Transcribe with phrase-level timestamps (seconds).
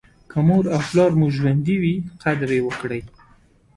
[0.31, 1.93] که مور او پلار مو ژوندي وي
[2.23, 3.01] قدر یې وکړئ.